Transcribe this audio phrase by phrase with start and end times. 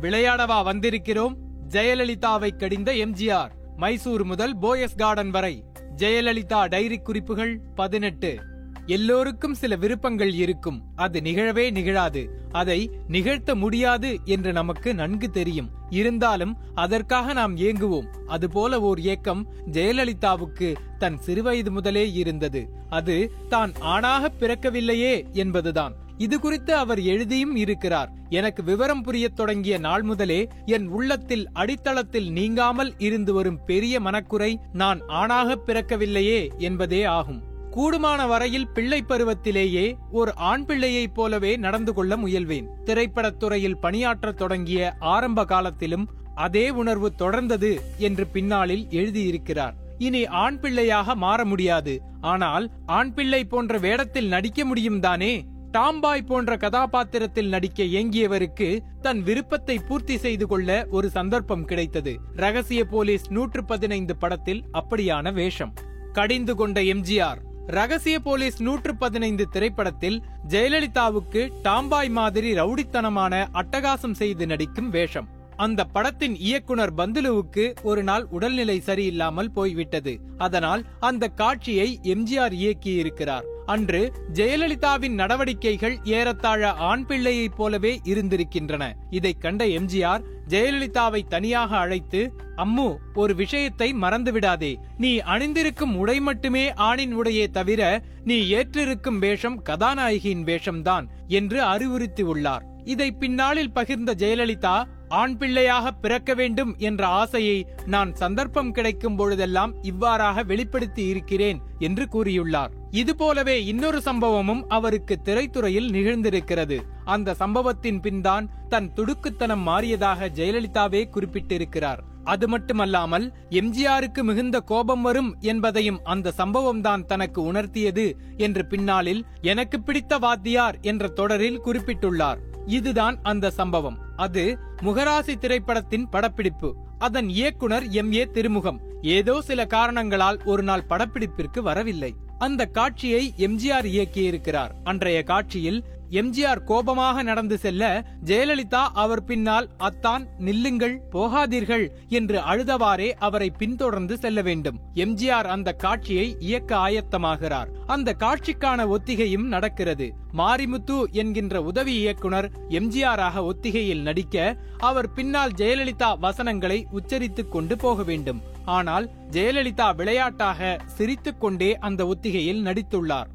[0.00, 1.34] விளையாடவா வந்திருக்கிறோம்?
[1.68, 3.50] ஜெயலலிதாவை கடிந்த எம்ஜிஆர்.
[3.76, 5.64] மைசூர் முதல் போயஸ் கார்டன் வரை.
[5.96, 8.38] ஜெயலலிதா டைரி குறிப்புகள் பதினெட்டு.
[8.86, 10.82] எல்லோருக்கும் சில விருப்பங்கள் இருக்கும்.
[10.96, 12.30] அது நிகழவே நிகழாது.
[12.50, 15.70] அதை நிகழ்த்த முடியாது என்று நமக்கு நன்கு தெரியும்.
[15.90, 18.06] இருந்தாலும் அதற்காக நாம் ஏங்குவோம்.
[18.26, 22.68] அதுபோல ஓர் ஏக்கம் ஜெயலலிதாவுக்கு தன் சிறுவயது முதலே இருந்தது.
[22.88, 25.94] அது தான் ஆணாக பிறக்கவில்லையே என்பதுதான்.
[26.18, 28.12] இது குறித்து அவர் எழுதியும் இருக்கிறார்.
[28.28, 35.00] எனக்கு விவரம் புரியத் தொடங்கிய நாள் முதலே என் உள்ளத்தில் அடித்தளத்தில் நீங்காமல் இருந்து வரும் பெரிய மனக்குறை நான்
[35.06, 37.42] ஆணாக பிறக்கவில்லையே என்பதே ஆகும்.
[37.70, 42.66] கூடுமான வரையில் பிள்ளை பருவத்திலேயே ஒரு ஆண் பிள்ளையைப் போலவே நடந்து கொள்ள முயல்வேன்.
[42.84, 49.72] திரைப்படத் துறையில் பணியாற்றத் தொடங்கிய ஆரம்ப காலத்திலும் அதே உணர்வு தொடர்ந்தது என்று பின்னாளில் எழுதியிருக்கிறார்.
[49.98, 52.02] இனி ஆண் பிள்ளையாக மாற முடியாது.
[52.20, 55.44] ஆனால் ஆண் பிள்ளை போன்ற வேடத்தில் நடிக்க முடியும் தானே?
[55.72, 62.18] டாம்பாய் போன்ற கதாபாத்திரத்தில் நடிக்க ஏங்கியவருக்கு தன் விருப்பத்தை பூர்த்தி செய்து கொள்ள ஒரு சந்தர்ப்பம் கிடைத்தது.
[62.32, 65.72] ரகசிய போலீஸ் நூற்று பதினைந்து படத்தில் அப்படியான வேஷம்.
[66.12, 67.38] கடிந்து கொண்ட எம்ஜிஆர்.
[67.66, 75.28] ரகசிய போலீஸ் நூற்று பதினைந்து திரைப்படத்தில் ஜெயலலிதாவுக்கு டாம்பாய் மாதிரி ரவுடித்தனமான அட்டகாசம் செய்து நடிக்கும் வேஷம்.
[75.64, 80.12] அந்த படத்தின் இயக்குனர் பந்துலுவுக்கு ஒரு நாள் உடல்நிலை சரியில்லாமல் போய்விட்டது.
[80.38, 83.46] அதனால் அந்த காட்சியை எம்ஜிஆர் இயக்கியிருக்கிறார்.
[83.66, 84.00] அன்று
[84.32, 88.84] ஜெயலலிதாவின் நடவடிக்கைகள் ஏறத்தாழ ஆண் பிள்ளையைப் போலவே இருந்திருக்கின்றன.
[89.10, 92.20] இதை கண்ட எம்ஜிஆர் ஜெயலலிதாவை தனியாக அழைத்து
[92.56, 94.72] அம்மு ஒரு விஷயத்தை மறந்துவிடாதே.
[94.98, 97.82] நீ அணிந்திருக்கும் உடை மட்டுமே ஆணின் உடையே தவிர
[98.24, 104.76] நீ ஏற்றிருக்கும் வேஷம் கதாநாயகியின் வேஷம்தான் என்று அறிவுறுத்தி உள்ளார் இதை பின்னாளில் பகிர்ந்த ஜெயலலிதா
[105.08, 112.70] ஆண் பிள்ளையாக பிறக்க வேண்டும் என்ற ஆசையை நான் சந்தர்ப்பம் கிடைக்கும் பொழுதெல்லாம் இவ்வாறாக வெளிப்படுத்தி இருக்கிறேன் என்று கூறியுள்ளார்.
[112.90, 116.78] இதுபோலவே இன்னொரு சம்பவமும் அவருக்கு திரைத்துறையில் நிகழ்ந்திருக்கிறது.
[117.04, 121.98] அந்த சம்பவத்தின் பின்தான் தன் துடுக்குத்தனம் மாறியதாக ஜெயலலிதாவே குறிப்பிட்டிருக்கிறார்.
[122.24, 129.80] அது மட்டுமல்லாமல் எம்ஜிஆருக்கு மிகுந்த கோபம் வரும் என்பதையும் அந்த சம்பவம் தான் தனக்கு உணர்த்தியது என்று பின்னாளில் எனக்கு
[129.80, 132.38] பிடித்த வாத்தியார் என்ற தொடரில் குறிப்பிட்டுள்ளார்.
[132.68, 133.98] இதுதான் அந்த சம்பவம்.
[134.16, 136.76] அது முகராசி திரைப்படத்தின் படப்பிடிப்பு.
[136.98, 138.12] அதன் இயக்குனர் எம்.
[138.12, 138.26] ஏ.
[138.26, 138.80] திருமுகம்.
[139.02, 142.14] ஏதோ சில காரணங்களால் ஒரு நாள் படப்பிடிப்பிற்கு வரவில்லை.
[142.38, 144.70] அந்த காட்சியை எம்ஜிஆர் இயக்கியிருக்கிறார்.
[144.84, 153.50] அன்றைய காட்சியில் எம்ஜிஆர் கோபமாக நடந்து செல்ல ஜெயலலிதா அவர் பின்னால் அத்தான் நில்லுங்கள் போகாதீர்கள் என்று அழுதவாறே அவரை
[153.50, 154.80] பின்தொடர்ந்து செல்ல வேண்டும்.
[154.94, 157.68] எம்ஜிஆர் அந்த காட்சியை இயக்க ஆயத்தமாகிறார்.
[157.86, 160.12] அந்த காட்சிக்கான ஒத்திகையும் நடக்கிறது.
[160.36, 168.42] மாரிமுத்து என்கின்ற உதவி இயக்குனர் எம்ஜிஆராக ஒத்திகையில் நடிக்க அவர் பின்னால் ஜெயலலிதா வசனங்களை உச்சரித்துக் கொண்டு போக வேண்டும்.
[168.64, 173.28] ஆனால் ஜெயலலிதா விளையாட்டாக சிரித்துக்கொண்டே அந்த ஒத்திகையில் நடித்துள்ளார்.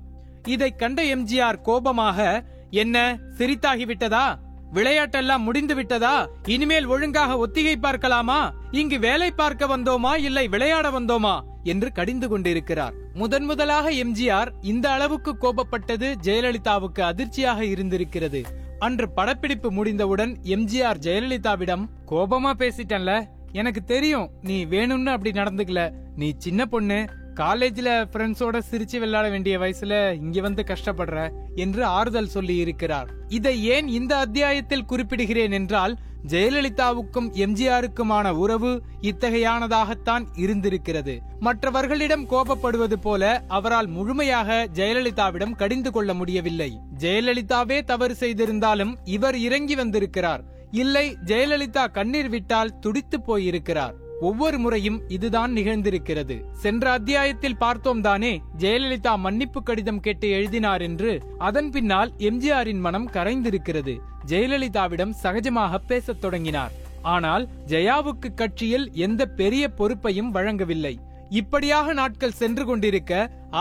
[0.47, 4.35] இதை கண்ட எம்ஜிஆர் கோபமாக என்ன சிரித்தாகிவிட்டதா?
[4.73, 6.29] விளையாட்டெல்லாம் முடிந்து விட்டதா?
[6.47, 8.53] இனிமேல் ஒழுங்காக ஒத்திகை பார்க்கலாமா?
[8.71, 11.39] இங்கு வேலை பார்க்க வந்தோமா இல்லை விளையாட வந்தோமா?
[11.63, 12.93] என்று கடிந்து கொண்டிருக்கிறார்.
[13.13, 18.41] முதன் முதலாக எம்ஜிஆர் இந்த அளவுக்கு கோபப்பட்டது ஜெயலலிதாவுக்கு அதிர்ச்சியாக இருந்திருக்கிறது.
[18.79, 23.25] அன்று படப்பிடிப்பு முடிந்தவுடன் எம்ஜிஆர் ஜெயலலிதாவிடம் கோபமா பேசிட்டேன்ல.
[23.51, 25.91] எனக்கு தெரியும் நீ வேணும்னு அப்படி நடந்துக்கல.
[26.15, 27.05] நீ சின்ன பொண்ணு.
[27.35, 33.09] காலேஜ்ல ஃப்ரெண்ட்ஸோட சிரிச்சு விளையாட வேண்டிய வயசுல இங்க வந்து கஷ்டப்படுற என்று ஆறுதல் சொல்லி இருக்கிறார்.
[33.27, 41.21] இதை ஏன் இந்த அத்தியாயத்தில் குறிப்பிடுகிறேன் என்றால் ஜெயலலிதாவுக்கும் எம்ஜிஆருக்குமான உறவு இத்தகையானதாகத்தான் இருந்திருக்கிறது.
[41.39, 46.77] மற்றவர்களிடம் கோபப்படுவது போல அவரால் முழுமையாக ஜெயலலிதாவிடம் கடிந்து கொள்ள முடியவில்லை.
[46.99, 50.43] ஜெயலலிதாவே தவறு செய்திருந்தாலும் இவர் இறங்கி வந்திருக்கிறார்.
[50.71, 53.95] இல்லை ஜெயலலிதா கண்ணீர் விட்டால் துடித்து போயிருக்கிறார்.
[54.27, 56.35] ஒவ்வொரு முறையும் இதுதான் நிகழ்ந்திருக்கிறது.
[56.63, 63.95] சென்ற அத்தியாயத்தில் பார்த்தோம் தானே ஜெயலலிதா மன்னிப்பு கடிதம் கேட்டு எழுதினார் என்று அதன் பின்னால் எம்ஜிஆரின் மனம் கரைந்திருக்கிறது.
[64.27, 66.73] ஜெயலலிதாவிடம் சகஜமாக பேசத் தொடங்கினார்.
[67.15, 70.95] ஆனால் ஜெயாவுக்கு கட்சியில் எந்த பெரிய பொறுப்பையும் வழங்கவில்லை.
[71.29, 73.13] இப்படியாக நாட்கள் சென்று கொண்டிருக்க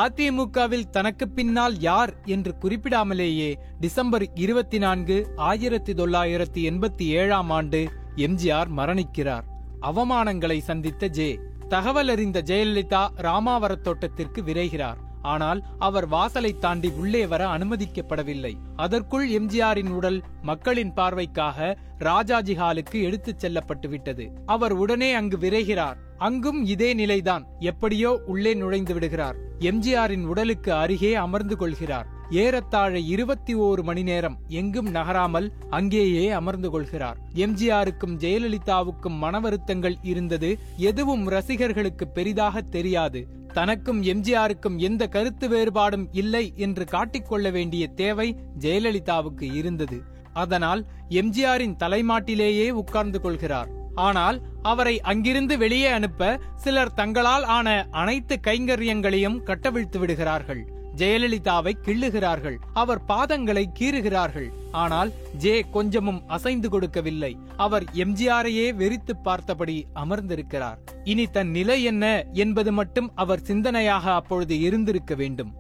[0.03, 3.51] அதிமுகவில் தனக்கு பின்னால் யார் என்று குறிப்பிடாமலேயே
[3.81, 7.81] டிசம்பர் இருபத்தி நான்கு ஆயிரத்தி தொள்ளாயிரத்தி எண்பத்தி ஏழாம் ஆண்டு
[8.17, 9.47] எம்ஜிஆர் மரணிக்கிறார்.
[9.83, 11.41] அவமானங்களை சந்தித்த ஜே.
[11.69, 14.97] தகவல் அறிந்த ஜெயலலிதா ராமாவரத் தோட்டத்திற்கு விரைகிறார்.
[15.23, 18.53] ஆனால் அவர் வாசலை தாண்டி உள்ளே வர அனுமதிக்கப்படவில்லை.
[18.77, 24.33] அதற்குள் எம்ஜிஆரின் உடல் மக்களின் பார்வைக்காக ராஜாஜி ஹாலுக்கு எடுத்துச் செல்லப்பட்டு விட்டது.
[24.47, 25.97] அவர் உடனே அங்கு விரைகிறார்.
[26.19, 27.47] அங்கும் இதே நிலைதான்.
[27.59, 29.37] எப்படியோ உள்ளே நுழைந்து விடுகிறார்.
[29.59, 32.07] எம்ஜிஆரின் உடலுக்கு அருகே அமர்ந்து கொள்கிறார்.
[32.31, 37.19] ஏறத்தாழ இருபத்தி ஓரு மணி நேரம் எங்கும் நகராமல் அங்கேயே அமர்ந்து கொள்கிறார்.
[37.35, 43.29] எம்ஜிஆருக்கும் ஜெயலலிதாவுக்கும் மனவருத்தங்கள் இருந்தது எதுவும் ரசிகர்களுக்கு பெரிதாக தெரியாது.
[43.53, 50.03] தனக்கும் எம்ஜிஆருக்கும் எந்த கருத்து வேறுபாடும் இல்லை என்று காட்டிக்கொள்ள வேண்டிய தேவை ஜெயலலிதாவுக்கு இருந்தது.
[50.33, 53.69] அதனால் எம்ஜிஆரின் தலைமாட்டிலேயே உட்கார்ந்து கொள்கிறார்.
[53.95, 60.82] ஆனால் அவரை அங்கிருந்து வெளியே அனுப்ப சிலர் தங்களால் ஆன அனைத்து கைங்கரியங்களையும் கட்டவிழ்த்து விடுகிறார்கள்.
[60.97, 62.57] ஜெயலலிதாவை கிள்ளுகிறார்கள்.
[62.73, 64.49] அவர் பாதங்களை கீறுகிறார்கள்.
[64.71, 67.37] ஆனால் ஜே கொஞ்சமும் அசைந்து கொடுக்கவில்லை.
[67.57, 70.79] அவர் எம்ஜிஆரையே வெறித்து பார்த்தபடி அமர்ந்திருக்கிறார்.
[71.05, 75.53] இனி தன் நிலை என்ன என்பது மட்டும் அவர் சிந்தனையாக அப்பொழுது இருந்திருக்க வேண்டும்.